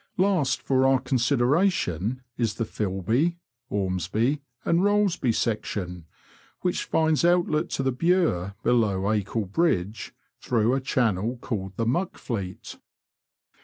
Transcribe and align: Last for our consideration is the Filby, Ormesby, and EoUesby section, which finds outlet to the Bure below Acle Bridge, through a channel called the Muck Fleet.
Last 0.17 0.63
for 0.63 0.83
our 0.87 0.99
consideration 0.99 2.23
is 2.35 2.55
the 2.55 2.65
Filby, 2.65 3.37
Ormesby, 3.69 4.41
and 4.65 4.79
EoUesby 4.79 5.31
section, 5.35 6.07
which 6.61 6.85
finds 6.85 7.23
outlet 7.23 7.69
to 7.69 7.83
the 7.83 7.91
Bure 7.91 8.55
below 8.63 9.01
Acle 9.11 9.45
Bridge, 9.51 10.15
through 10.39 10.73
a 10.73 10.81
channel 10.81 11.37
called 11.37 11.75
the 11.77 11.85
Muck 11.85 12.17
Fleet. 12.17 12.79